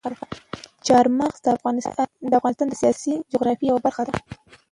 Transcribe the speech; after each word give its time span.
چار 0.87 1.05
مغز 1.19 1.39
د 2.29 2.31
افغانستان 2.37 2.67
د 2.69 2.73
سیاسي 2.81 3.13
جغرافیې 3.31 3.67
یوه 3.69 3.81
برخه 3.85 4.03
ده. 4.07 4.13